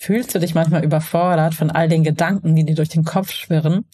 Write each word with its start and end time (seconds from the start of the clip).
Fühlst 0.00 0.32
du 0.32 0.38
dich 0.38 0.54
manchmal 0.54 0.84
überfordert 0.84 1.54
von 1.54 1.70
all 1.70 1.88
den 1.88 2.04
Gedanken, 2.04 2.54
die 2.54 2.64
dir 2.64 2.76
durch 2.76 2.88
den 2.88 3.04
Kopf 3.04 3.32
schwirren? 3.32 3.84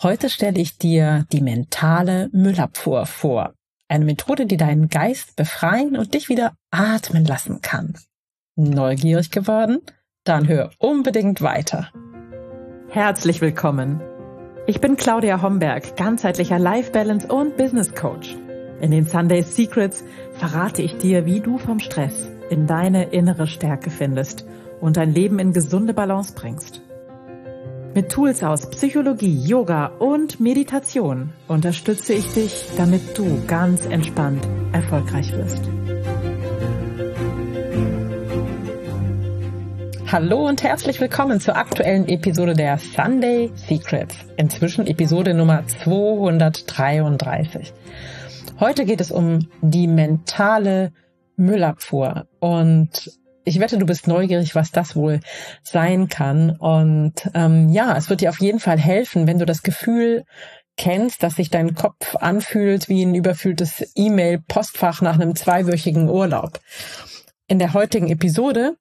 Heute 0.00 0.30
stelle 0.30 0.60
ich 0.60 0.78
dir 0.78 1.26
die 1.32 1.40
mentale 1.40 2.30
Müllabfuhr 2.32 3.04
vor. 3.04 3.52
Eine 3.88 4.04
Methode, 4.04 4.46
die 4.46 4.56
deinen 4.56 4.88
Geist 4.88 5.34
befreien 5.34 5.96
und 5.96 6.14
dich 6.14 6.28
wieder 6.28 6.52
atmen 6.70 7.24
lassen 7.24 7.60
kann. 7.62 7.94
Neugierig 8.54 9.32
geworden? 9.32 9.80
Dann 10.22 10.46
hör 10.46 10.70
unbedingt 10.78 11.42
weiter. 11.42 11.90
Herzlich 12.88 13.40
willkommen. 13.40 14.00
Ich 14.68 14.80
bin 14.80 14.96
Claudia 14.96 15.42
Homberg, 15.42 15.96
ganzheitlicher 15.96 16.60
Life 16.60 16.92
Balance 16.92 17.26
und 17.26 17.56
Business 17.56 17.92
Coach. 17.92 18.36
In 18.80 18.92
den 18.92 19.04
Sunday 19.04 19.42
Secrets 19.42 20.04
verrate 20.32 20.82
ich 20.82 20.96
dir, 20.96 21.26
wie 21.26 21.40
du 21.40 21.58
vom 21.58 21.80
Stress 21.80 22.30
in 22.50 22.68
deine 22.68 23.06
innere 23.10 23.48
Stärke 23.48 23.90
findest– 23.90 24.46
und 24.80 24.96
dein 24.96 25.12
Leben 25.12 25.38
in 25.38 25.52
gesunde 25.52 25.94
Balance 25.94 26.34
bringst. 26.34 26.82
Mit 27.94 28.10
Tools 28.10 28.42
aus 28.42 28.68
Psychologie, 28.70 29.46
Yoga 29.46 29.86
und 29.86 30.40
Meditation 30.40 31.32
unterstütze 31.46 32.12
ich 32.12 32.26
dich, 32.32 32.66
damit 32.76 33.16
du 33.16 33.40
ganz 33.46 33.86
entspannt 33.86 34.48
erfolgreich 34.72 35.32
wirst. 35.32 35.62
Hallo 40.06 40.46
und 40.46 40.62
herzlich 40.62 41.00
willkommen 41.00 41.40
zur 41.40 41.56
aktuellen 41.56 42.06
Episode 42.08 42.54
der 42.54 42.78
Sunday 42.78 43.50
Secrets. 43.54 44.16
Inzwischen 44.36 44.86
Episode 44.86 45.34
Nummer 45.34 45.66
233. 45.66 47.72
Heute 48.60 48.84
geht 48.84 49.00
es 49.00 49.10
um 49.10 49.48
die 49.60 49.88
mentale 49.88 50.92
Müllabfuhr 51.36 52.28
und 52.38 53.10
ich 53.44 53.60
wette, 53.60 53.78
du 53.78 53.86
bist 53.86 54.06
neugierig, 54.06 54.54
was 54.54 54.70
das 54.70 54.96
wohl 54.96 55.20
sein 55.62 56.08
kann. 56.08 56.50
Und 56.50 57.30
ähm, 57.34 57.68
ja, 57.68 57.96
es 57.96 58.10
wird 58.10 58.20
dir 58.20 58.30
auf 58.30 58.40
jeden 58.40 58.60
Fall 58.60 58.78
helfen, 58.78 59.26
wenn 59.26 59.38
du 59.38 59.46
das 59.46 59.62
Gefühl 59.62 60.24
kennst, 60.76 61.22
dass 61.22 61.36
sich 61.36 61.50
dein 61.50 61.74
Kopf 61.74 62.16
anfühlt 62.16 62.88
wie 62.88 63.04
ein 63.04 63.14
überfülltes 63.14 63.92
E-Mail-Postfach 63.94 65.02
nach 65.02 65.14
einem 65.14 65.36
zweiwöchigen 65.36 66.08
Urlaub. 66.08 66.60
In 67.46 67.58
der 67.58 67.74
heutigen 67.74 68.08
Episode 68.08 68.76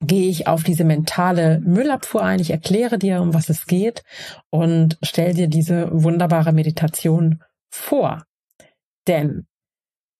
gehe 0.00 0.28
ich 0.28 0.46
auf 0.46 0.62
diese 0.62 0.84
mentale 0.84 1.60
Müllabfuhr 1.60 2.22
ein. 2.22 2.40
Ich 2.40 2.50
erkläre 2.50 2.98
dir, 2.98 3.20
um 3.20 3.34
was 3.34 3.48
es 3.48 3.66
geht 3.66 4.02
und 4.50 4.98
stell 5.02 5.34
dir 5.34 5.48
diese 5.48 5.88
wunderbare 5.90 6.52
Meditation 6.52 7.42
vor. 7.70 8.24
Denn 9.06 9.46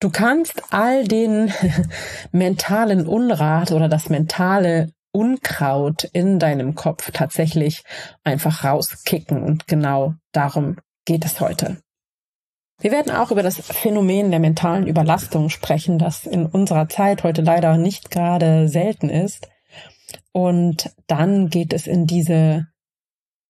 Du 0.02 0.10
kannst 0.10 0.64
all 0.74 1.04
den 1.04 1.52
mentalen 2.32 3.06
Unrat 3.06 3.70
oder 3.70 3.88
das 3.88 4.08
mentale 4.08 4.90
Unkraut 5.12 6.02
in 6.02 6.40
deinem 6.40 6.74
Kopf 6.74 7.12
tatsächlich 7.12 7.84
einfach 8.24 8.64
rauskicken. 8.64 9.44
Und 9.44 9.68
genau 9.68 10.14
darum 10.32 10.78
geht 11.04 11.24
es 11.24 11.40
heute. 11.40 11.76
Wir 12.80 12.90
werden 12.90 13.14
auch 13.14 13.30
über 13.30 13.44
das 13.44 13.60
Phänomen 13.60 14.32
der 14.32 14.40
mentalen 14.40 14.88
Überlastung 14.88 15.50
sprechen, 15.50 16.00
das 16.00 16.26
in 16.26 16.46
unserer 16.46 16.88
Zeit 16.88 17.22
heute 17.22 17.42
leider 17.42 17.76
nicht 17.76 18.10
gerade 18.10 18.68
selten 18.68 19.08
ist. 19.08 19.46
Und 20.32 20.90
dann 21.06 21.48
geht 21.48 21.72
es 21.72 21.86
in 21.86 22.08
diese 22.08 22.66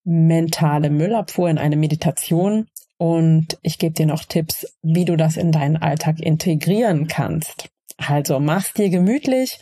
mentale 0.05 0.91
Müllabfuhr, 0.91 1.49
in 1.49 1.57
eine 1.57 1.77
Meditation, 1.77 2.67
und 3.03 3.59
ich 3.63 3.79
gebe 3.79 3.95
dir 3.95 4.07
noch 4.07 4.25
Tipps, 4.25 4.65
wie 4.81 5.05
du 5.05 5.17
das 5.17 5.37
in 5.37 5.51
deinen 5.51 5.77
Alltag 5.77 6.21
integrieren 6.21 7.09
kannst. 7.09 7.69
Also 7.97 8.39
mach's 8.39 8.75
dir 8.75 8.91
gemütlich, 8.91 9.59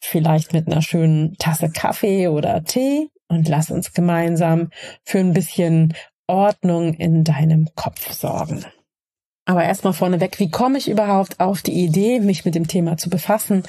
vielleicht 0.00 0.52
mit 0.52 0.68
einer 0.68 0.80
schönen 0.80 1.34
Tasse 1.38 1.68
Kaffee 1.68 2.28
oder 2.28 2.62
Tee 2.62 3.08
und 3.26 3.48
lass 3.48 3.72
uns 3.72 3.92
gemeinsam 3.92 4.70
für 5.02 5.18
ein 5.18 5.32
bisschen 5.32 5.94
Ordnung 6.28 6.94
in 6.94 7.24
deinem 7.24 7.70
Kopf 7.74 8.12
sorgen. 8.12 8.64
Aber 9.44 9.64
erstmal 9.64 9.94
vorneweg, 9.94 10.38
wie 10.38 10.50
komme 10.50 10.78
ich 10.78 10.88
überhaupt 10.88 11.40
auf 11.40 11.62
die 11.62 11.72
Idee, 11.72 12.20
mich 12.20 12.44
mit 12.44 12.54
dem 12.54 12.68
Thema 12.68 12.98
zu 12.98 13.10
befassen, 13.10 13.64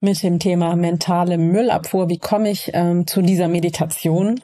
mit 0.00 0.22
dem 0.22 0.38
Thema 0.38 0.74
mentale 0.74 1.36
Müllabfuhr? 1.36 2.08
Wie 2.08 2.18
komme 2.18 2.48
ich 2.48 2.70
ähm, 2.72 3.06
zu 3.06 3.20
dieser 3.20 3.48
Meditation? 3.48 4.40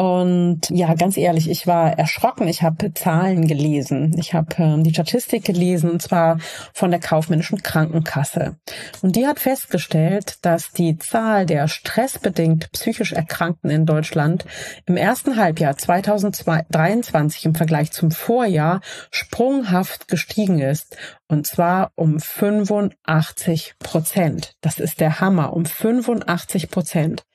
Und 0.00 0.70
ja, 0.70 0.94
ganz 0.94 1.18
ehrlich, 1.18 1.50
ich 1.50 1.66
war 1.66 1.98
erschrocken. 1.98 2.48
Ich 2.48 2.62
habe 2.62 2.94
Zahlen 2.94 3.46
gelesen. 3.46 4.16
Ich 4.18 4.32
habe 4.32 4.54
ähm, 4.56 4.82
die 4.82 4.94
Statistik 4.94 5.44
gelesen, 5.44 5.90
und 5.90 6.00
zwar 6.00 6.38
von 6.72 6.90
der 6.90 7.00
kaufmännischen 7.00 7.62
Krankenkasse. 7.62 8.56
Und 9.02 9.14
die 9.14 9.26
hat 9.26 9.40
festgestellt, 9.40 10.38
dass 10.40 10.70
die 10.72 10.96
Zahl 10.96 11.44
der 11.44 11.68
stressbedingt 11.68 12.72
psychisch 12.72 13.12
Erkrankten 13.12 13.68
in 13.68 13.84
Deutschland 13.84 14.46
im 14.86 14.96
ersten 14.96 15.36
Halbjahr 15.36 15.76
2023 15.76 17.44
im 17.44 17.54
Vergleich 17.54 17.92
zum 17.92 18.10
Vorjahr 18.10 18.80
sprunghaft 19.10 20.08
gestiegen 20.08 20.60
ist. 20.60 20.96
Und 21.28 21.46
zwar 21.46 21.92
um 21.94 22.20
85 22.20 23.74
Prozent. 23.78 24.54
Das 24.62 24.78
ist 24.78 24.98
der 24.98 25.20
Hammer, 25.20 25.52
um 25.52 25.66
85 25.66 26.70
Prozent. 26.70 27.26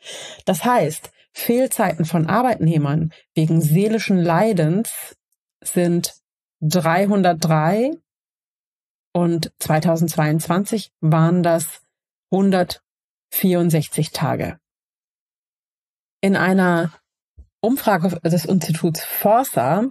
Das 0.46 0.66
heißt, 0.66 1.12
Fehlzeiten 1.38 2.06
von 2.06 2.28
Arbeitnehmern 2.28 3.12
wegen 3.36 3.62
seelischen 3.62 4.18
Leidens 4.18 5.18
sind 5.62 6.16
303 6.62 7.92
und 9.12 9.52
2022 9.60 10.94
waren 11.02 11.44
das 11.44 11.82
164 12.32 14.12
Tage. 14.12 14.60
In 16.22 16.38
einer 16.38 16.94
Umfrage 17.60 18.18
des 18.22 18.46
Instituts 18.46 19.04
Forsa 19.04 19.90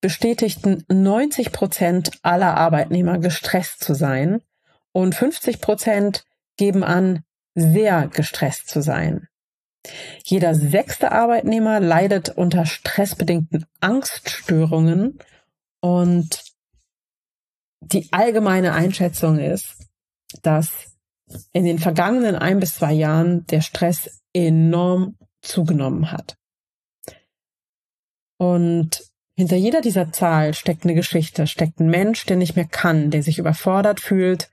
bestätigten 0.00 0.84
90 0.88 1.52
Prozent 1.52 2.10
aller 2.22 2.56
Arbeitnehmer 2.56 3.18
gestresst 3.18 3.84
zu 3.84 3.94
sein 3.94 4.42
und 4.92 5.14
50 5.14 5.60
Prozent 5.60 6.24
geben 6.56 6.84
an, 6.84 7.22
sehr 7.54 8.08
gestresst 8.08 8.68
zu 8.68 8.80
sein. 8.80 9.29
Jeder 10.24 10.54
sechste 10.54 11.12
Arbeitnehmer 11.12 11.80
leidet 11.80 12.30
unter 12.30 12.66
stressbedingten 12.66 13.66
Angststörungen 13.80 15.18
und 15.80 16.42
die 17.80 18.08
allgemeine 18.12 18.74
Einschätzung 18.74 19.38
ist, 19.38 19.76
dass 20.42 20.96
in 21.52 21.64
den 21.64 21.78
vergangenen 21.78 22.36
ein 22.36 22.60
bis 22.60 22.74
zwei 22.74 22.92
Jahren 22.92 23.46
der 23.46 23.62
Stress 23.62 24.20
enorm 24.32 25.16
zugenommen 25.40 26.12
hat. 26.12 26.36
Und 28.38 29.04
hinter 29.36 29.56
jeder 29.56 29.80
dieser 29.80 30.12
Zahl 30.12 30.54
steckt 30.54 30.84
eine 30.84 30.94
Geschichte, 30.94 31.46
steckt 31.46 31.80
ein 31.80 31.88
Mensch, 31.88 32.26
der 32.26 32.36
nicht 32.36 32.56
mehr 32.56 32.66
kann, 32.66 33.10
der 33.10 33.22
sich 33.22 33.38
überfordert 33.38 34.00
fühlt 34.00 34.50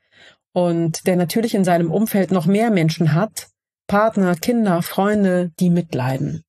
und 0.54 1.08
der 1.08 1.18
natürlich 1.18 1.56
in 1.56 1.66
seinem 1.66 1.92
Umfeld 1.92 2.32
noch 2.32 2.46
mehr 2.46 2.70
Menschen 2.70 3.14
hat, 3.14 3.50
Partner, 3.88 4.36
Kinder, 4.36 4.82
Freunde, 4.82 5.52
die 5.60 5.70
mitleiden. 5.70 6.44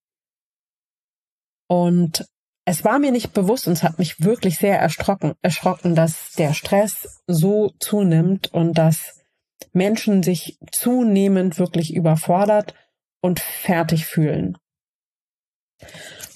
Und 1.69 2.27
es 2.65 2.85
war 2.85 2.99
mir 2.99 3.13
nicht 3.13 3.33
bewusst 3.33 3.67
und 3.67 3.73
es 3.75 3.83
hat 3.83 3.99
mich 3.99 4.21
wirklich 4.21 4.59
sehr 4.59 4.79
erschrocken, 4.79 5.35
erschrocken, 5.41 5.95
dass 5.95 6.33
der 6.33 6.53
Stress 6.53 7.23
so 7.27 7.73
zunimmt 7.79 8.53
und 8.53 8.75
dass 8.75 9.23
Menschen 9.73 10.23
sich 10.23 10.59
zunehmend 10.71 11.59
wirklich 11.59 11.95
überfordert 11.95 12.75
und 13.23 13.41
fertig 13.41 14.07
fühlen. 14.07 14.59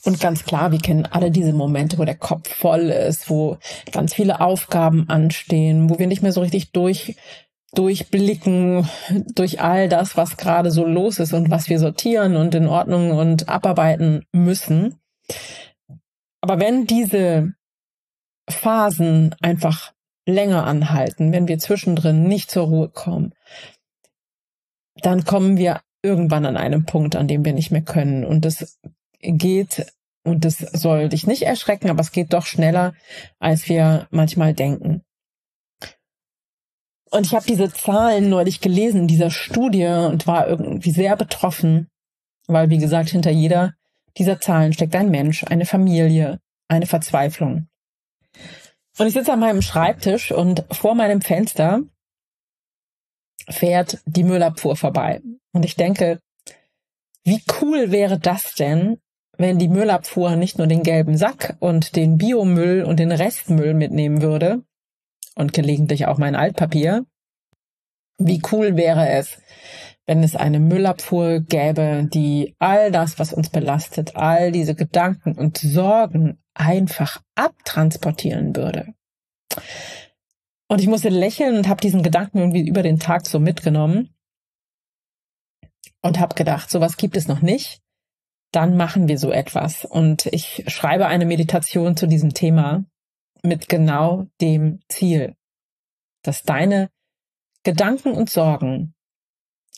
Und 0.04 0.20
ganz 0.20 0.44
klar, 0.44 0.72
wir 0.72 0.78
kennen 0.78 1.06
alle 1.06 1.30
diese 1.30 1.52
Momente, 1.52 1.98
wo 1.98 2.04
der 2.04 2.16
Kopf 2.16 2.52
voll 2.52 2.90
ist, 2.90 3.30
wo 3.30 3.58
ganz 3.92 4.14
viele 4.14 4.40
Aufgaben 4.40 5.08
anstehen, 5.08 5.90
wo 5.90 5.98
wir 5.98 6.06
nicht 6.06 6.22
mehr 6.22 6.32
so 6.32 6.40
richtig 6.40 6.72
durch 6.72 7.16
durchblicken 7.74 8.88
durch 9.34 9.60
all 9.60 9.88
das, 9.88 10.16
was 10.16 10.36
gerade 10.36 10.70
so 10.70 10.84
los 10.84 11.18
ist 11.18 11.32
und 11.32 11.50
was 11.50 11.68
wir 11.68 11.78
sortieren 11.78 12.36
und 12.36 12.54
in 12.54 12.66
Ordnung 12.66 13.12
und 13.12 13.48
abarbeiten 13.48 14.26
müssen. 14.32 15.00
Aber 16.40 16.60
wenn 16.60 16.86
diese 16.86 17.54
Phasen 18.48 19.34
einfach 19.40 19.92
länger 20.26 20.66
anhalten, 20.66 21.32
wenn 21.32 21.48
wir 21.48 21.58
zwischendrin 21.58 22.24
nicht 22.24 22.50
zur 22.50 22.66
Ruhe 22.66 22.88
kommen, 22.88 23.34
dann 24.96 25.24
kommen 25.24 25.56
wir 25.56 25.80
irgendwann 26.02 26.46
an 26.46 26.56
einem 26.56 26.84
Punkt, 26.84 27.16
an 27.16 27.28
dem 27.28 27.44
wir 27.44 27.52
nicht 27.52 27.70
mehr 27.70 27.82
können. 27.82 28.24
Und 28.24 28.44
es 28.44 28.78
geht, 29.20 29.86
und 30.24 30.44
das 30.44 30.58
soll 30.58 31.08
dich 31.08 31.26
nicht 31.26 31.42
erschrecken, 31.42 31.90
aber 31.90 32.00
es 32.00 32.12
geht 32.12 32.32
doch 32.32 32.44
schneller, 32.44 32.94
als 33.38 33.68
wir 33.68 34.08
manchmal 34.10 34.52
denken. 34.52 35.02
Und 37.12 37.26
ich 37.26 37.34
habe 37.34 37.44
diese 37.46 37.70
Zahlen 37.70 38.30
neulich 38.30 38.62
gelesen, 38.62 39.06
dieser 39.06 39.30
Studie, 39.30 39.86
und 39.86 40.26
war 40.26 40.48
irgendwie 40.48 40.92
sehr 40.92 41.14
betroffen, 41.14 41.88
weil, 42.46 42.70
wie 42.70 42.78
gesagt, 42.78 43.10
hinter 43.10 43.30
jeder 43.30 43.74
dieser 44.16 44.40
Zahlen 44.40 44.72
steckt 44.72 44.96
ein 44.96 45.10
Mensch, 45.10 45.44
eine 45.44 45.66
Familie, 45.66 46.40
eine 46.68 46.86
Verzweiflung. 46.86 47.68
Und 48.98 49.06
ich 49.06 49.12
sitze 49.12 49.32
an 49.32 49.40
meinem 49.40 49.60
Schreibtisch 49.60 50.32
und 50.32 50.64
vor 50.70 50.94
meinem 50.94 51.20
Fenster 51.20 51.82
fährt 53.48 53.98
die 54.06 54.24
Müllabfuhr 54.24 54.76
vorbei. 54.76 55.20
Und 55.52 55.64
ich 55.66 55.76
denke, 55.76 56.18
Wie 57.24 57.42
cool 57.60 57.92
wäre 57.92 58.18
das 58.18 58.54
denn, 58.54 58.98
wenn 59.38 59.58
die 59.58 59.68
Müllabfuhr 59.68 60.34
nicht 60.36 60.58
nur 60.58 60.66
den 60.66 60.82
gelben 60.82 61.16
Sack 61.16 61.56
und 61.60 61.94
den 61.94 62.18
Biomüll 62.18 62.84
und 62.84 62.98
den 62.98 63.12
Restmüll 63.12 63.74
mitnehmen 63.74 64.22
würde 64.22 64.64
und 65.34 65.52
gelegentlich 65.52 66.06
auch 66.06 66.18
mein 66.18 66.34
Altpapier? 66.34 67.04
Wie 68.18 68.42
cool 68.52 68.76
wäre 68.76 69.08
es, 69.08 69.38
wenn 70.06 70.22
es 70.22 70.36
eine 70.36 70.60
Müllabfuhr 70.60 71.40
gäbe, 71.40 72.08
die 72.12 72.54
all 72.58 72.90
das, 72.90 73.18
was 73.18 73.32
uns 73.32 73.50
belastet, 73.50 74.16
all 74.16 74.52
diese 74.52 74.74
Gedanken 74.74 75.38
und 75.38 75.58
Sorgen 75.58 76.38
einfach 76.54 77.22
abtransportieren 77.34 78.54
würde. 78.54 78.94
Und 80.68 80.80
ich 80.80 80.86
musste 80.86 81.08
lächeln 81.08 81.56
und 81.56 81.68
habe 81.68 81.80
diesen 81.80 82.02
Gedanken 82.02 82.38
irgendwie 82.38 82.66
über 82.66 82.82
den 82.82 82.98
Tag 82.98 83.26
so 83.26 83.38
mitgenommen 83.38 84.14
und 86.02 86.18
habe 86.18 86.34
gedacht, 86.34 86.70
sowas 86.70 86.96
gibt 86.96 87.16
es 87.16 87.28
noch 87.28 87.42
nicht. 87.42 87.80
Dann 88.52 88.76
machen 88.76 89.08
wir 89.08 89.18
so 89.18 89.30
etwas. 89.30 89.84
Und 89.84 90.26
ich 90.26 90.64
schreibe 90.66 91.06
eine 91.06 91.26
Meditation 91.26 91.96
zu 91.96 92.06
diesem 92.06 92.34
Thema 92.34 92.84
mit 93.42 93.68
genau 93.68 94.26
dem 94.40 94.80
Ziel, 94.88 95.34
dass 96.22 96.42
deine 96.42 96.90
Gedanken 97.64 98.12
und 98.12 98.30
Sorgen 98.30 98.94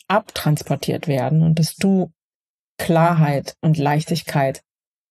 abtransportiert 0.07 1.07
werden 1.07 1.41
und 1.41 1.59
dass 1.59 1.75
du 1.75 2.11
Klarheit 2.77 3.55
und 3.61 3.77
Leichtigkeit 3.77 4.63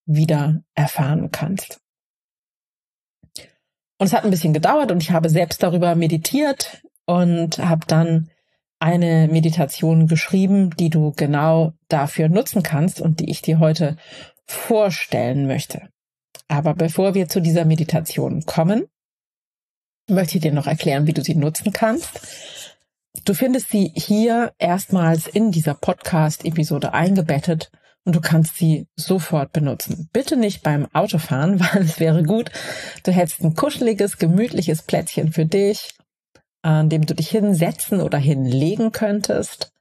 wieder 0.06 0.62
erfahren 0.74 1.30
kannst. 1.30 1.80
Und 3.98 4.06
es 4.06 4.12
hat 4.12 4.24
ein 4.24 4.30
bisschen 4.30 4.52
gedauert 4.52 4.92
und 4.92 5.02
ich 5.02 5.10
habe 5.10 5.28
selbst 5.28 5.62
darüber 5.62 5.94
meditiert 5.94 6.82
und 7.06 7.58
habe 7.58 7.86
dann 7.86 8.30
eine 8.80 9.28
Meditation 9.28 10.08
geschrieben, 10.08 10.70
die 10.76 10.90
du 10.90 11.12
genau 11.12 11.72
dafür 11.88 12.28
nutzen 12.28 12.62
kannst 12.62 13.00
und 13.00 13.20
die 13.20 13.30
ich 13.30 13.40
dir 13.40 13.58
heute 13.58 13.96
vorstellen 14.46 15.46
möchte. 15.46 15.88
Aber 16.48 16.74
bevor 16.74 17.14
wir 17.14 17.28
zu 17.28 17.40
dieser 17.40 17.64
Meditation 17.64 18.44
kommen, 18.44 18.86
möchte 20.08 20.36
ich 20.36 20.42
dir 20.42 20.52
noch 20.52 20.66
erklären, 20.66 21.06
wie 21.06 21.12
du 21.12 21.22
sie 21.22 21.34
nutzen 21.34 21.72
kannst. 21.72 22.20
Du 23.24 23.32
findest 23.32 23.70
sie 23.70 23.92
hier 23.94 24.52
erstmals 24.58 25.26
in 25.26 25.50
dieser 25.50 25.74
Podcast-Episode 25.74 26.92
eingebettet 26.92 27.70
und 28.04 28.14
du 28.14 28.20
kannst 28.20 28.56
sie 28.56 28.86
sofort 28.96 29.52
benutzen. 29.52 30.10
Bitte 30.12 30.36
nicht 30.36 30.62
beim 30.62 30.86
Autofahren, 30.92 31.60
weil 31.74 31.82
es 31.82 32.00
wäre 32.00 32.22
gut, 32.22 32.50
du 33.04 33.12
hättest 33.12 33.42
ein 33.42 33.54
kuscheliges, 33.54 34.18
gemütliches 34.18 34.82
Plätzchen 34.82 35.32
für 35.32 35.46
dich, 35.46 35.94
an 36.62 36.88
dem 36.88 37.06
du 37.06 37.14
dich 37.14 37.30
hinsetzen 37.30 38.00
oder 38.00 38.18
hinlegen 38.18 38.92
könntest 38.92 39.72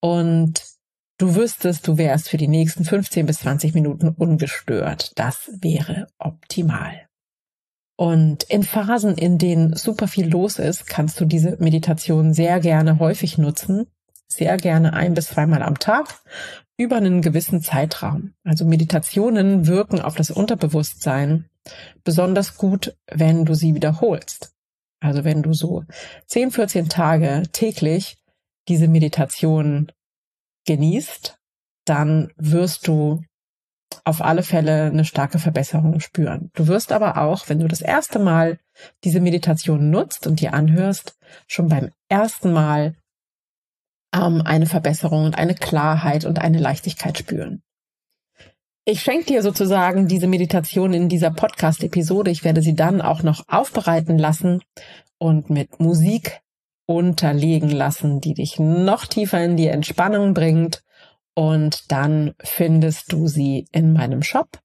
und 0.00 0.73
du 1.18 1.34
wüsstest, 1.34 1.86
du 1.86 1.98
wärst 1.98 2.28
für 2.28 2.36
die 2.36 2.48
nächsten 2.48 2.84
15 2.84 3.26
bis 3.26 3.40
20 3.40 3.74
Minuten 3.74 4.08
ungestört. 4.08 5.12
Das 5.16 5.50
wäre 5.60 6.08
optimal. 6.18 7.06
Und 7.96 8.42
in 8.44 8.64
Phasen, 8.64 9.16
in 9.16 9.38
denen 9.38 9.76
super 9.76 10.08
viel 10.08 10.28
los 10.28 10.58
ist, 10.58 10.86
kannst 10.86 11.20
du 11.20 11.24
diese 11.24 11.56
Meditation 11.60 12.34
sehr 12.34 12.58
gerne 12.58 12.98
häufig 12.98 13.38
nutzen, 13.38 13.86
sehr 14.26 14.56
gerne 14.56 14.94
ein 14.94 15.14
bis 15.14 15.28
zweimal 15.28 15.62
am 15.62 15.78
Tag 15.78 16.20
über 16.76 16.96
einen 16.96 17.22
gewissen 17.22 17.62
Zeitraum. 17.62 18.34
Also 18.42 18.64
Meditationen 18.64 19.68
wirken 19.68 20.00
auf 20.00 20.16
das 20.16 20.32
Unterbewusstsein 20.32 21.48
besonders 22.02 22.56
gut, 22.56 22.96
wenn 23.10 23.44
du 23.44 23.54
sie 23.54 23.74
wiederholst. 23.74 24.52
Also 25.00 25.22
wenn 25.22 25.42
du 25.42 25.52
so 25.52 25.84
10, 26.26 26.50
14 26.50 26.88
Tage 26.88 27.44
täglich 27.52 28.16
diese 28.68 28.88
Meditation 28.88 29.92
genießt, 30.66 31.38
dann 31.84 32.32
wirst 32.36 32.86
du 32.86 33.22
auf 34.04 34.22
alle 34.22 34.42
Fälle 34.42 34.86
eine 34.86 35.04
starke 35.04 35.38
Verbesserung 35.38 36.00
spüren. 36.00 36.50
Du 36.54 36.66
wirst 36.66 36.92
aber 36.92 37.18
auch, 37.18 37.48
wenn 37.48 37.60
du 37.60 37.68
das 37.68 37.80
erste 37.80 38.18
Mal 38.18 38.58
diese 39.04 39.20
Meditation 39.20 39.90
nutzt 39.90 40.26
und 40.26 40.40
dir 40.40 40.52
anhörst, 40.52 41.16
schon 41.46 41.68
beim 41.68 41.90
ersten 42.08 42.52
Mal 42.52 42.96
ähm, 44.14 44.42
eine 44.44 44.66
Verbesserung 44.66 45.24
und 45.24 45.38
eine 45.38 45.54
Klarheit 45.54 46.24
und 46.24 46.38
eine 46.38 46.58
Leichtigkeit 46.58 47.18
spüren. 47.18 47.62
Ich 48.86 49.00
schenke 49.00 49.26
dir 49.26 49.42
sozusagen 49.42 50.08
diese 50.08 50.26
Meditation 50.26 50.92
in 50.92 51.08
dieser 51.08 51.30
Podcast-Episode. 51.30 52.30
Ich 52.30 52.44
werde 52.44 52.60
sie 52.60 52.74
dann 52.74 53.00
auch 53.00 53.22
noch 53.22 53.44
aufbereiten 53.48 54.18
lassen 54.18 54.60
und 55.18 55.48
mit 55.48 55.80
Musik 55.80 56.42
unterlegen 56.86 57.70
lassen, 57.70 58.20
die 58.20 58.34
dich 58.34 58.58
noch 58.58 59.06
tiefer 59.06 59.42
in 59.42 59.56
die 59.56 59.68
Entspannung 59.68 60.34
bringt 60.34 60.84
und 61.34 61.90
dann 61.90 62.34
findest 62.42 63.10
du 63.12 63.26
sie 63.26 63.66
in 63.72 63.92
meinem 63.92 64.22
Shop, 64.22 64.60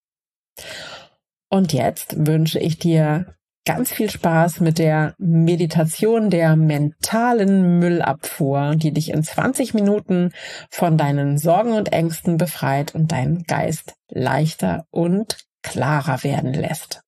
Und 1.49 1.73
jetzt 1.73 2.27
wünsche 2.27 2.59
ich 2.59 2.77
dir 2.77 3.35
ganz 3.65 3.91
viel 3.91 4.09
Spaß 4.09 4.61
mit 4.61 4.79
der 4.79 5.15
Meditation 5.17 6.29
der 6.29 6.55
mentalen 6.55 7.79
Müllabfuhr, 7.79 8.75
die 8.75 8.91
dich 8.91 9.11
in 9.11 9.23
20 9.23 9.73
Minuten 9.73 10.31
von 10.69 10.97
deinen 10.97 11.37
Sorgen 11.37 11.73
und 11.73 11.91
Ängsten 11.91 12.37
befreit 12.37 12.95
und 12.95 13.11
deinen 13.11 13.43
Geist 13.43 13.93
leichter 14.09 14.85
und 14.89 15.37
klarer 15.61 16.23
werden 16.23 16.53
lässt. 16.53 17.01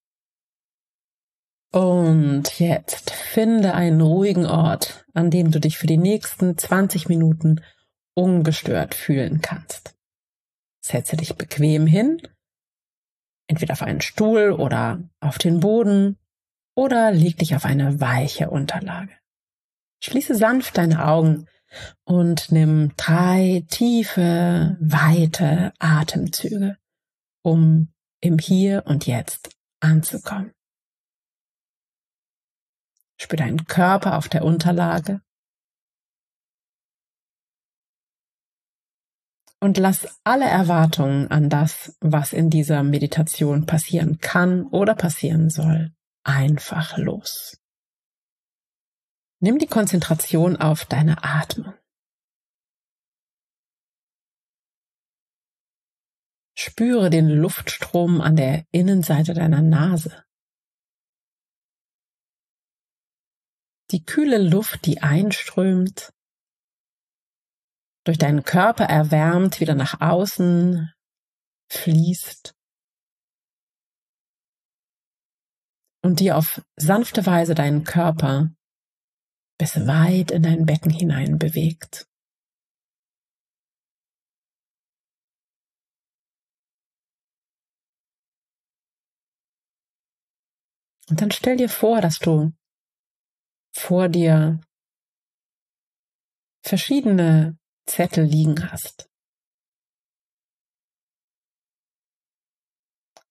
Und 1.72 2.60
jetzt 2.60 3.12
finde 3.12 3.74
einen 3.74 4.02
ruhigen 4.02 4.46
Ort, 4.46 5.06
an 5.14 5.32
dem 5.32 5.52
du 5.52 5.60
dich 5.60 5.78
für 5.78 5.88
die 5.88 5.98
nächsten 5.98 6.58
20 6.58 7.08
Minuten 7.08 7.62
ungestört 8.14 8.94
fühlen 8.94 9.42
kannst. 9.42 9.96
Setze 10.84 11.16
dich 11.16 11.36
bequem 11.36 11.88
hin, 11.88 12.22
entweder 13.48 13.74
auf 13.74 13.84
einen 13.84 14.02
Stuhl 14.02 14.52
oder 14.52 15.02
auf 15.22 15.38
den 15.38 15.62
Boden 15.62 16.18
oder 16.76 17.12
leg 17.12 17.38
dich 17.38 17.56
auf 17.56 17.66
eine 17.66 18.00
weiche 18.00 18.50
Unterlage. 18.50 19.14
Schließe 20.04 20.36
sanft 20.36 20.78
deine 20.78 21.06
Augen 21.06 21.48
und 22.04 22.52
nimm 22.52 22.94
drei 22.98 23.64
tiefe, 23.70 24.78
weite 24.80 25.74
Atemzüge, 25.80 26.78
um 27.44 27.94
im 28.20 28.38
Hier 28.40 28.84
und 28.86 29.08
Jetzt 29.08 29.56
anzukommen. 29.80 30.54
Spür 33.20 33.38
deinen 33.38 33.66
Körper 33.66 34.18
auf 34.18 34.30
der 34.30 34.44
Unterlage. 34.44 35.22
Und 39.64 39.78
lass 39.78 40.20
alle 40.24 40.46
Erwartungen 40.46 41.30
an 41.30 41.48
das, 41.48 41.96
was 42.00 42.34
in 42.34 42.50
dieser 42.50 42.82
Meditation 42.82 43.68
passieren 43.68 44.18
kann 44.20 44.66
oder 44.66 44.96
passieren 44.96 45.52
soll, 45.52 45.94
einfach 46.24 46.98
los. 46.98 47.58
Nimm 49.40 49.58
die 49.58 49.68
Konzentration 49.68 50.58
auf 50.58 50.86
deine 50.86 51.24
Atmung. 51.24 51.74
Spüre 56.56 57.10
den 57.10 57.28
Luftstrom 57.28 58.22
an 58.22 58.36
der 58.36 58.66
Innenseite 58.72 59.34
deiner 59.34 59.62
Nase. 59.62 60.24
die 63.92 64.04
kühle 64.06 64.38
Luft, 64.38 64.86
die 64.86 65.02
einströmt, 65.02 66.14
durch 68.04 68.18
deinen 68.18 68.44
Körper 68.44 68.86
erwärmt, 68.86 69.60
wieder 69.60 69.76
nach 69.76 70.02
außen 70.02 70.92
fließt 71.70 72.56
und 76.04 76.20
dir 76.20 76.38
auf 76.38 76.62
sanfte 76.76 77.26
Weise 77.26 77.56
deinen 77.56 77.84
Körper 77.84 78.52
bis 79.58 79.76
weit 79.88 80.32
in 80.32 80.44
dein 80.44 80.66
Becken 80.66 80.92
hinein 80.92 81.38
bewegt. 81.38 82.08
Und 91.10 91.22
dann 91.22 91.32
stell 91.32 91.58
dir 91.58 91.70
vor, 91.70 92.02
dass 92.02 92.20
du 92.20 92.54
vor 93.76 94.08
dir 94.10 94.62
verschiedene 96.64 97.58
Zettel 97.86 98.24
liegen 98.24 98.72
hast. 98.72 99.10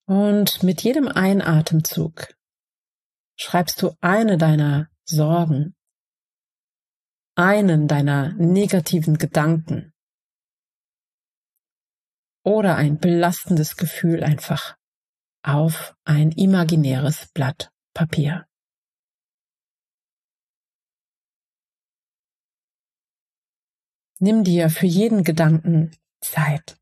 Und 0.06 0.62
mit 0.62 0.82
jedem 0.82 1.08
Einatemzug 1.08 2.34
schreibst 3.40 3.80
du 3.80 3.96
eine 4.00 4.36
deiner 4.36 4.90
Sorgen, 5.04 5.74
einen 7.36 7.88
deiner 7.88 8.34
negativen 8.34 9.16
Gedanken 9.16 9.94
oder 12.44 12.76
ein 12.76 12.98
belastendes 12.98 13.76
Gefühl 13.76 14.22
einfach 14.22 14.76
auf 15.42 15.96
ein 16.04 16.32
imaginäres 16.32 17.30
Blatt 17.32 17.72
Papier. 17.94 18.46
Nimm 24.18 24.44
dir 24.44 24.68
für 24.68 24.86
jeden 24.86 25.24
Gedanken 25.24 25.96
Zeit. 26.20 26.79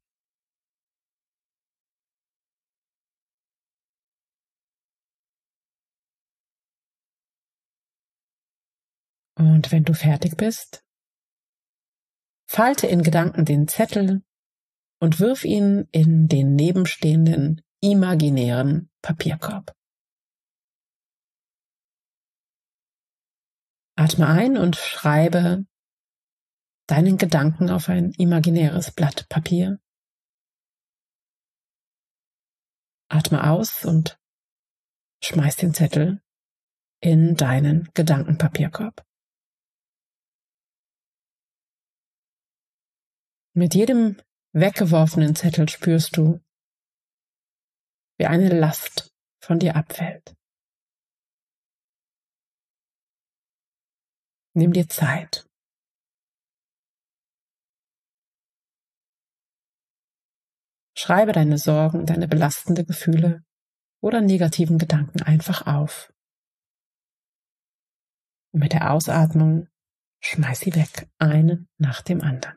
Und 9.38 9.70
wenn 9.70 9.84
du 9.84 9.94
fertig 9.94 10.36
bist, 10.36 10.84
falte 12.50 12.88
in 12.88 13.02
Gedanken 13.02 13.44
den 13.44 13.68
Zettel 13.68 14.24
und 15.00 15.20
wirf 15.20 15.44
ihn 15.44 15.88
in 15.92 16.26
den 16.26 16.56
nebenstehenden 16.56 17.62
imaginären 17.80 18.90
Papierkorb. 19.00 19.76
Atme 23.96 24.26
ein 24.26 24.56
und 24.56 24.74
schreibe 24.74 25.66
deinen 26.88 27.16
Gedanken 27.16 27.70
auf 27.70 27.88
ein 27.88 28.12
imaginäres 28.12 28.90
Blatt 28.90 29.28
Papier. 29.28 29.78
Atme 33.08 33.48
aus 33.48 33.84
und 33.84 34.18
schmeiß 35.22 35.56
den 35.56 35.74
Zettel 35.74 36.22
in 37.00 37.36
deinen 37.36 37.88
Gedankenpapierkorb. 37.94 39.07
Mit 43.58 43.74
jedem 43.74 44.16
weggeworfenen 44.52 45.34
Zettel 45.34 45.68
spürst 45.68 46.16
du, 46.16 46.40
wie 48.16 48.26
eine 48.26 48.56
Last 48.56 49.12
von 49.42 49.58
dir 49.58 49.74
abfällt. 49.74 50.36
Nimm 54.54 54.72
dir 54.72 54.88
Zeit. 54.88 55.44
Schreibe 60.96 61.32
deine 61.32 61.58
Sorgen, 61.58 62.06
deine 62.06 62.28
belastende 62.28 62.84
Gefühle 62.84 63.44
oder 64.00 64.20
negativen 64.20 64.78
Gedanken 64.78 65.20
einfach 65.24 65.66
auf. 65.66 66.12
Und 68.52 68.60
mit 68.60 68.72
der 68.72 68.92
Ausatmung 68.92 69.66
schmeiß 70.22 70.60
sie 70.60 70.76
weg, 70.76 71.10
einen 71.18 71.68
nach 71.78 72.02
dem 72.02 72.20
anderen. 72.20 72.56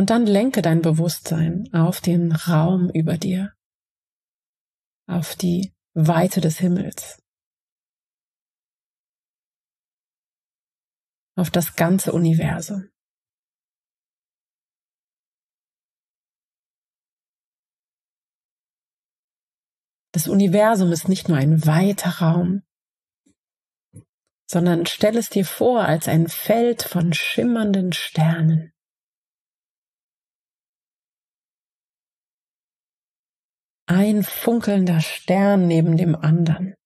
Und 0.00 0.08
dann 0.08 0.24
lenke 0.24 0.62
dein 0.62 0.80
Bewusstsein 0.80 1.68
auf 1.74 2.00
den 2.00 2.32
Raum 2.32 2.88
über 2.88 3.18
dir, 3.18 3.54
auf 5.06 5.36
die 5.36 5.74
Weite 5.92 6.40
des 6.40 6.58
Himmels, 6.58 7.22
auf 11.36 11.50
das 11.50 11.76
ganze 11.76 12.14
Universum. 12.14 12.88
Das 20.14 20.28
Universum 20.28 20.92
ist 20.92 21.10
nicht 21.10 21.28
nur 21.28 21.36
ein 21.36 21.66
weiter 21.66 22.22
Raum, 22.22 22.62
sondern 24.50 24.86
stell 24.86 25.18
es 25.18 25.28
dir 25.28 25.44
vor 25.44 25.82
als 25.82 26.08
ein 26.08 26.28
Feld 26.28 26.84
von 26.84 27.12
schimmernden 27.12 27.92
Sternen. 27.92 28.72
Ein 33.90 34.22
funkelnder 34.22 35.00
Stern 35.00 35.66
neben 35.66 35.96
dem 35.96 36.14
anderen. 36.14 36.76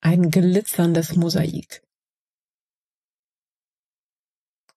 Ein 0.00 0.30
glitzerndes 0.30 1.16
Mosaik. 1.16 1.82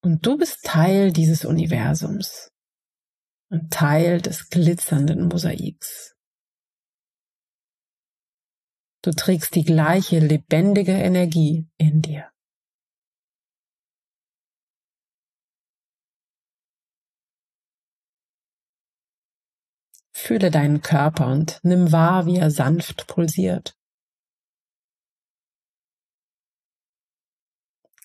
Und 0.02 0.26
du 0.26 0.38
bist 0.38 0.66
Teil 0.66 1.14
dieses 1.14 1.46
Universums 1.46 2.52
und 3.50 3.72
Teil 3.72 4.22
des 4.22 4.50
glitzernden 4.50 5.30
Mosaiks. 5.30 6.18
Du 9.04 9.12
trägst 9.12 9.56
die 9.56 9.64
gleiche 9.64 10.20
lebendige 10.20 10.92
Energie 10.92 11.70
in 11.78 12.02
dir. 12.02 12.30
Fühle 20.26 20.50
deinen 20.50 20.82
Körper 20.82 21.28
und 21.28 21.60
nimm 21.62 21.92
wahr, 21.92 22.26
wie 22.26 22.38
er 22.38 22.50
sanft 22.50 23.06
pulsiert. 23.06 23.78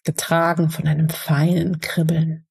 Getragen 0.05 0.69
von 0.69 0.87
einem 0.87 1.09
feinen 1.09 1.81
Kribbeln. 1.81 2.47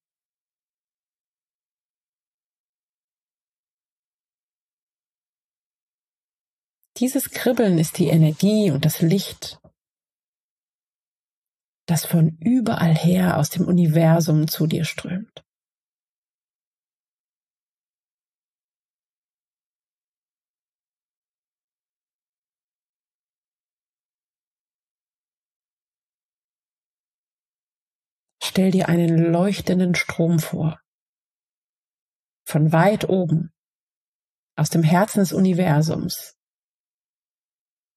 Dieses 6.97 7.29
Kribbeln 7.29 7.77
ist 7.77 7.99
die 7.99 8.07
Energie 8.07 8.71
und 8.71 8.85
das 8.85 9.01
Licht, 9.01 9.61
das 11.85 12.07
von 12.07 12.39
überall 12.39 12.95
her 12.95 13.37
aus 13.37 13.51
dem 13.51 13.67
Universum 13.67 14.47
zu 14.47 14.65
dir 14.65 14.83
strömt. 14.83 15.45
Stell 28.49 28.71
dir 28.71 28.89
einen 28.89 29.31
leuchtenden 29.31 29.93
Strom 29.93 30.39
vor. 30.39 30.81
Von 32.47 32.71
weit 32.71 33.07
oben, 33.07 33.53
aus 34.55 34.71
dem 34.71 34.81
Herzen 34.81 35.19
des 35.19 35.33
Universums, 35.33 36.35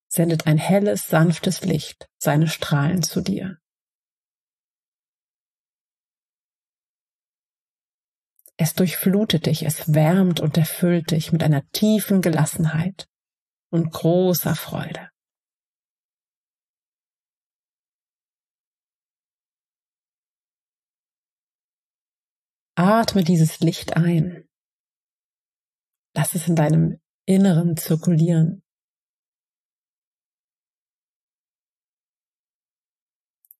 sendet 0.07 0.45
ein 0.45 0.59
helles, 0.59 1.07
sanftes 1.07 1.65
Licht 1.65 2.07
seine 2.19 2.47
Strahlen 2.47 3.01
zu 3.01 3.21
dir. 3.21 3.57
Es 8.55 8.75
durchflutet 8.75 9.47
dich, 9.47 9.63
es 9.63 9.95
wärmt 9.95 10.39
und 10.39 10.55
erfüllt 10.55 11.09
dich 11.09 11.31
mit 11.31 11.41
einer 11.41 11.67
tiefen 11.71 12.21
Gelassenheit 12.21 13.07
und 13.71 13.91
großer 13.91 14.53
Freude. 14.53 15.12
Atme 22.75 23.23
dieses 23.23 23.59
Licht 23.59 23.95
ein. 23.95 24.49
Lass 26.15 26.33
es 26.33 26.47
in 26.47 26.55
deinem 26.55 26.99
Inneren 27.25 27.77
zirkulieren. 27.77 28.63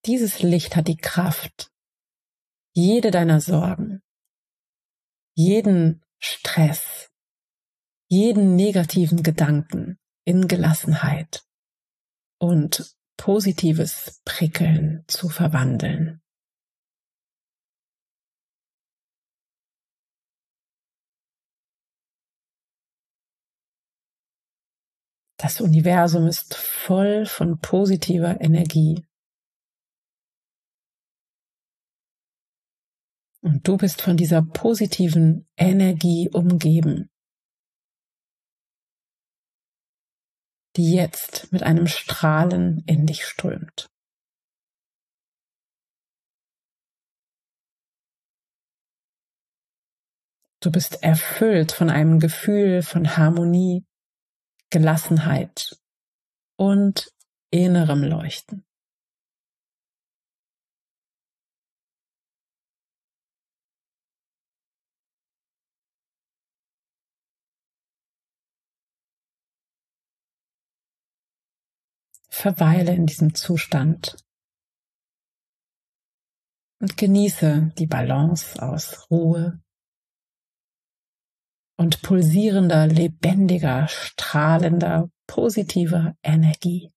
Dieses 0.06 0.42
Licht 0.42 0.76
hat 0.76 0.88
die 0.88 0.98
Kraft, 0.98 1.72
jede 2.74 3.12
deiner 3.12 3.40
Sorgen, 3.40 4.02
jeden 5.36 6.04
Stress, 6.20 7.12
jeden 8.10 8.56
negativen 8.56 9.22
Gedanken 9.22 10.00
in 10.26 10.48
Gelassenheit 10.48 11.46
und 12.40 12.96
positives 13.16 14.22
Prickeln 14.26 15.06
zu 15.08 15.30
verwandeln. 15.30 16.23
Das 25.44 25.60
Universum 25.60 26.26
ist 26.28 26.56
voll 26.56 27.26
von 27.26 27.60
positiver 27.60 28.40
Energie. 28.40 29.06
Und 33.42 33.68
du 33.68 33.76
bist 33.76 34.02
von 34.02 34.16
dieser 34.16 34.42
positiven 34.42 35.46
Energie 35.58 36.30
umgeben, 36.32 37.10
die 40.78 40.94
jetzt 40.94 41.52
mit 41.52 41.62
einem 41.62 41.88
Strahlen 41.88 42.82
in 42.88 43.06
dich 43.06 43.26
strömt. 43.26 43.90
Du 50.62 50.72
bist 50.72 51.04
erfüllt 51.04 51.74
von 51.74 51.90
einem 51.90 52.20
Gefühl 52.22 52.82
von 52.82 53.18
Harmonie, 53.18 53.86
Gelassenheit 54.74 55.80
und 56.58 57.14
innerem 57.52 58.02
Leuchten. 58.02 58.66
Verweile 72.30 72.96
in 72.96 73.06
diesem 73.06 73.36
Zustand 73.36 74.18
und 76.82 76.98
genieße 76.98 77.74
die 77.78 77.86
Balance 77.86 78.60
aus 78.60 79.08
Ruhe 79.12 79.63
und 81.84 82.02
pulsierender, 82.02 82.88
lebendiger, 82.88 83.90
strahlender, 83.90 85.10
positiver 85.28 86.16
Energie. 86.24 86.94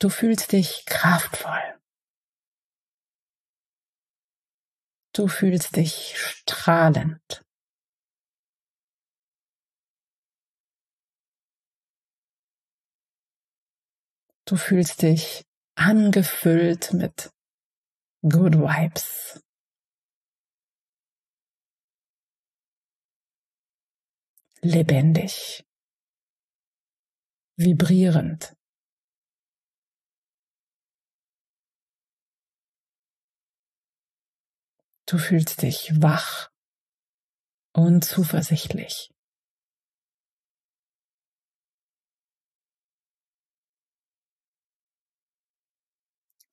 Du 0.00 0.08
fühlst 0.08 0.52
dich 0.52 0.84
kraftvoll. 0.86 1.80
Du 5.12 5.26
fühlst 5.26 5.74
dich 5.74 6.14
strahlend. 6.16 7.44
Du 14.46 14.56
fühlst 14.56 15.02
dich 15.02 15.42
angefüllt 15.74 16.92
mit 16.92 17.33
Good 18.26 18.54
Vibes. 18.54 19.38
Lebendig. 24.62 25.62
Vibrierend. 27.58 28.56
Du 35.06 35.18
fühlst 35.18 35.60
dich 35.60 35.92
wach 36.00 36.50
und 37.74 38.06
zuversichtlich. 38.06 39.13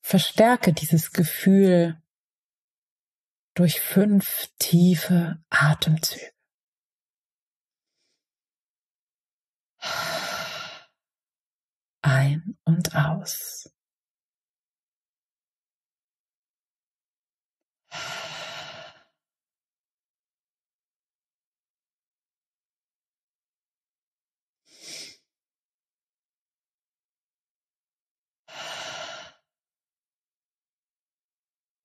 Verstärke 0.02 0.74
dieses 0.74 1.12
Gefühl 1.12 2.02
durch 3.54 3.82
fünf 3.82 4.50
tiefe 4.60 5.44
Atemzüge. 5.50 6.32
Ein 12.02 12.58
und 12.64 12.96
aus. 12.96 13.72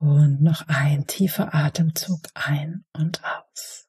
Und 0.07 0.41
noch 0.41 0.69
ein 0.69 1.09
tiefer 1.09 1.53
Atemzug 1.53 2.21
ein 2.35 2.85
und 2.93 3.25
aus. 3.25 3.89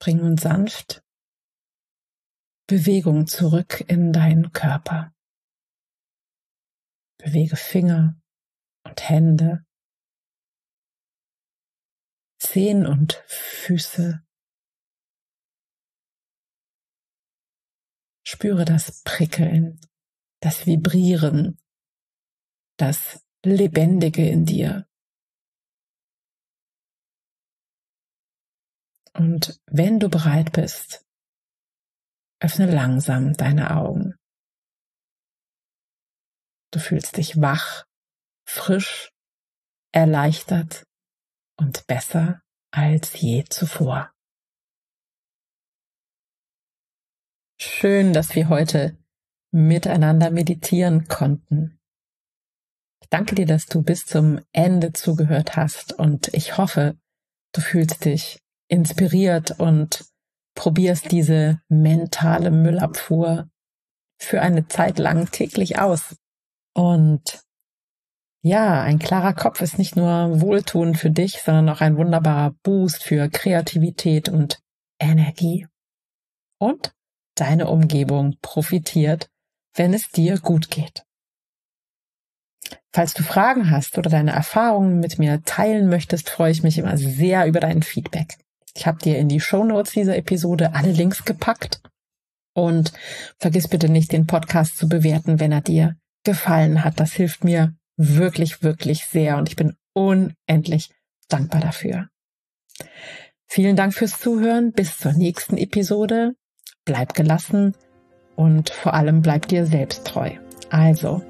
Bring 0.00 0.16
nun 0.16 0.36
sanft 0.36 1.04
Bewegung 2.66 3.28
zurück 3.28 3.84
in 3.86 4.12
deinen 4.12 4.50
Körper. 4.50 5.14
Bewege 7.18 7.54
Finger 7.54 8.20
und 8.82 9.08
Hände, 9.08 9.64
Zehen 12.40 12.84
und 12.84 13.22
Füße. 13.28 14.26
Spüre 18.26 18.64
das 18.64 19.04
Prickeln 19.04 19.78
das 20.42 20.66
Vibrieren, 20.66 21.56
das 22.76 23.24
Lebendige 23.44 24.28
in 24.28 24.44
dir. 24.44 24.88
Und 29.14 29.60
wenn 29.66 30.00
du 30.00 30.08
bereit 30.08 30.52
bist, 30.52 31.06
öffne 32.40 32.66
langsam 32.66 33.34
deine 33.34 33.76
Augen. 33.76 34.16
Du 36.72 36.80
fühlst 36.80 37.18
dich 37.18 37.40
wach, 37.40 37.84
frisch, 38.48 39.12
erleichtert 39.92 40.84
und 41.56 41.86
besser 41.86 42.42
als 42.72 43.20
je 43.20 43.44
zuvor. 43.44 44.12
Schön, 47.60 48.12
dass 48.12 48.34
wir 48.34 48.48
heute 48.48 49.01
miteinander 49.52 50.30
meditieren 50.30 51.06
konnten. 51.08 51.78
Ich 53.02 53.08
danke 53.08 53.34
dir, 53.34 53.46
dass 53.46 53.66
du 53.66 53.82
bis 53.82 54.06
zum 54.06 54.40
Ende 54.52 54.92
zugehört 54.92 55.56
hast 55.56 55.92
und 55.92 56.28
ich 56.34 56.56
hoffe, 56.56 56.96
du 57.52 57.60
fühlst 57.60 58.04
dich 58.04 58.40
inspiriert 58.68 59.60
und 59.60 60.04
probierst 60.54 61.12
diese 61.12 61.60
mentale 61.68 62.50
Müllabfuhr 62.50 63.48
für 64.18 64.40
eine 64.40 64.66
Zeit 64.68 64.98
lang 64.98 65.30
täglich 65.30 65.78
aus. 65.78 66.16
Und 66.74 67.42
ja, 68.44 68.82
ein 68.82 68.98
klarer 68.98 69.34
Kopf 69.34 69.60
ist 69.60 69.78
nicht 69.78 69.94
nur 69.94 70.40
wohltuend 70.40 70.98
für 70.98 71.10
dich, 71.10 71.42
sondern 71.42 71.68
auch 71.68 71.80
ein 71.80 71.96
wunderbarer 71.96 72.54
Boost 72.62 73.02
für 73.02 73.28
Kreativität 73.28 74.28
und 74.28 74.60
Energie. 74.98 75.66
Und 76.58 76.94
deine 77.36 77.68
Umgebung 77.68 78.36
profitiert 78.40 79.28
wenn 79.74 79.94
es 79.94 80.10
dir 80.10 80.38
gut 80.38 80.70
geht. 80.70 81.04
Falls 82.92 83.14
du 83.14 83.22
Fragen 83.22 83.70
hast 83.70 83.96
oder 83.96 84.10
deine 84.10 84.32
Erfahrungen 84.32 85.00
mit 85.00 85.18
mir 85.18 85.42
teilen 85.44 85.88
möchtest, 85.88 86.28
freue 86.28 86.52
ich 86.52 86.62
mich 86.62 86.78
immer 86.78 86.96
sehr 86.98 87.46
über 87.46 87.60
dein 87.60 87.82
Feedback. 87.82 88.36
Ich 88.74 88.86
habe 88.86 88.98
dir 88.98 89.18
in 89.18 89.28
die 89.28 89.40
Show 89.40 89.64
Notes 89.64 89.92
dieser 89.92 90.16
Episode 90.16 90.74
alle 90.74 90.92
Links 90.92 91.24
gepackt 91.24 91.80
und 92.54 92.92
vergiss 93.38 93.68
bitte 93.68 93.88
nicht, 93.88 94.12
den 94.12 94.26
Podcast 94.26 94.76
zu 94.76 94.88
bewerten, 94.88 95.40
wenn 95.40 95.52
er 95.52 95.62
dir 95.62 95.96
gefallen 96.24 96.84
hat. 96.84 97.00
Das 97.00 97.12
hilft 97.12 97.44
mir 97.44 97.74
wirklich, 97.96 98.62
wirklich 98.62 99.06
sehr 99.06 99.38
und 99.38 99.48
ich 99.48 99.56
bin 99.56 99.76
unendlich 99.94 100.90
dankbar 101.28 101.60
dafür. 101.60 102.08
Vielen 103.46 103.76
Dank 103.76 103.94
fürs 103.94 104.18
Zuhören. 104.18 104.72
Bis 104.72 104.98
zur 104.98 105.12
nächsten 105.12 105.56
Episode. 105.56 106.34
Bleib 106.84 107.14
gelassen 107.14 107.74
und 108.36 108.70
vor 108.70 108.94
allem 108.94 109.22
bleib 109.22 109.48
dir 109.48 109.66
selbst 109.66 110.06
treu. 110.06 110.30
Also, 110.70 111.22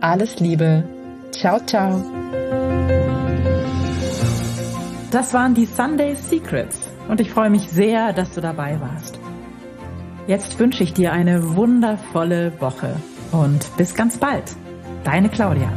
alles 0.00 0.40
Liebe. 0.40 0.84
Ciao, 1.32 1.58
ciao. 1.66 2.02
Das 5.10 5.32
waren 5.32 5.54
die 5.54 5.66
Sunday 5.66 6.14
Secrets 6.14 6.90
und 7.08 7.20
ich 7.20 7.30
freue 7.30 7.50
mich 7.50 7.68
sehr, 7.68 8.12
dass 8.12 8.34
du 8.34 8.40
dabei 8.40 8.78
warst. 8.80 9.18
Jetzt 10.26 10.58
wünsche 10.58 10.84
ich 10.84 10.92
dir 10.92 11.12
eine 11.12 11.56
wundervolle 11.56 12.52
Woche 12.60 12.94
und 13.32 13.76
bis 13.78 13.94
ganz 13.94 14.18
bald. 14.18 14.54
Deine 15.04 15.30
Claudia. 15.30 15.72